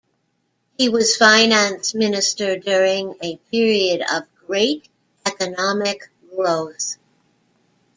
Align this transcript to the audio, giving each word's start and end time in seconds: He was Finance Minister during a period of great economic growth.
He 0.79 0.89
was 0.89 1.15
Finance 1.15 1.93
Minister 1.93 2.57
during 2.57 3.13
a 3.21 3.37
period 3.51 4.01
of 4.11 4.23
great 4.47 4.89
economic 5.27 6.09
growth. 6.35 6.95